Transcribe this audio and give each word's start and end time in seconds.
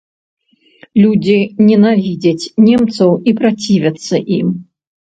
Людзі 1.03 1.35
ненавідзяць 1.67 2.51
немцаў 2.71 3.09
і 3.29 3.39
працівяцца 3.45 4.15
ім. 4.41 4.47